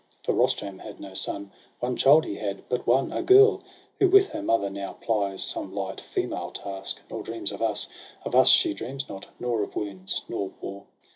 [0.23, 3.61] For Rustum had no son; one child he had— But one— a girl;
[3.99, 7.87] who with her mother now PHes some light female task, nor dreams of us—
[8.25, 10.85] Of us she dreams not, nor of wounds, nor war.'